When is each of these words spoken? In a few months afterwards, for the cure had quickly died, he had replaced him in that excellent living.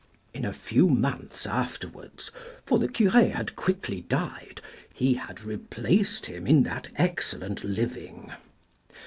In 0.33 0.45
a 0.45 0.51
few 0.51 0.87
months 0.87 1.45
afterwards, 1.45 2.31
for 2.65 2.79
the 2.79 2.87
cure 2.87 3.11
had 3.11 3.55
quickly 3.55 4.01
died, 4.01 4.59
he 4.91 5.13
had 5.13 5.43
replaced 5.43 6.25
him 6.25 6.47
in 6.47 6.63
that 6.63 6.87
excellent 6.95 7.63
living. 7.63 8.33